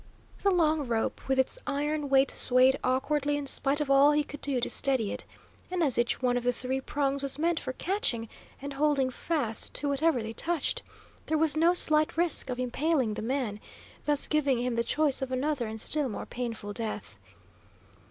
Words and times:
The 0.41 0.49
long 0.49 0.87
rope 0.87 1.21
with 1.27 1.37
its 1.37 1.59
iron 1.67 2.09
weight 2.09 2.31
swayed 2.31 2.79
awkwardly 2.83 3.37
in 3.37 3.45
spite 3.45 3.79
of 3.79 3.91
all 3.91 4.13
he 4.13 4.23
could 4.23 4.41
do 4.41 4.59
to 4.59 4.67
steady 4.67 5.11
it, 5.11 5.25
and 5.69 5.83
as 5.83 5.95
each 5.99 6.23
one 6.23 6.37
of 6.37 6.43
the 6.43 6.51
three 6.51 6.81
prongs 6.81 7.21
was 7.21 7.37
meant 7.37 7.59
for 7.59 7.73
catching 7.73 8.27
and 8.59 8.73
holding 8.73 9.11
fast 9.11 9.71
to 9.75 9.89
whatever 9.89 10.23
they 10.23 10.33
touched, 10.33 10.81
there 11.27 11.37
was 11.37 11.55
no 11.55 11.73
slight 11.75 12.17
risk 12.17 12.49
of 12.49 12.57
impaling 12.57 13.13
the 13.13 13.21
man, 13.21 13.59
thus 14.05 14.27
giving 14.27 14.57
him 14.63 14.73
the 14.73 14.83
choice 14.83 15.21
of 15.21 15.31
another 15.31 15.67
and 15.67 15.79
still 15.79 16.09
more 16.09 16.25
painful 16.25 16.73
death. 16.73 17.19